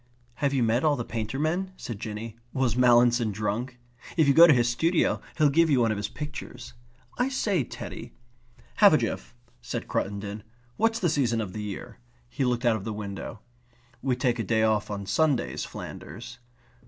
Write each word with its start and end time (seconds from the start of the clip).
"Have 0.41 0.51
you 0.51 0.63
met 0.63 0.83
all 0.83 0.95
the 0.95 1.05
painter 1.05 1.37
men?" 1.37 1.73
said 1.77 1.99
Jinny. 1.99 2.35
"Was 2.53 2.75
Mallinson 2.75 3.31
drunk? 3.31 3.77
If 4.17 4.27
you 4.27 4.33
go 4.33 4.47
to 4.47 4.53
his 4.53 4.67
studio 4.67 5.21
he'll 5.37 5.51
give 5.51 5.69
you 5.69 5.79
one 5.79 5.91
of 5.91 5.97
his 5.97 6.07
pictures. 6.07 6.73
I 7.19 7.29
say, 7.29 7.63
Teddy...." 7.63 8.11
"Half 8.77 8.93
a 8.93 8.97
jiff," 8.97 9.35
said 9.61 9.87
Cruttendon. 9.87 10.41
"What's 10.75 10.99
the 10.99 11.07
season 11.07 11.39
of 11.39 11.53
the 11.53 11.61
year?" 11.61 11.99
He 12.27 12.43
looked 12.43 12.65
out 12.65 12.75
of 12.77 12.83
the 12.83 12.91
window. 12.93 13.41
"We 14.01 14.15
take 14.15 14.39
a 14.39 14.43
day 14.43 14.63
off 14.63 14.89
on 14.89 15.05
Sundays, 15.05 15.65
Flanders." 15.65 16.39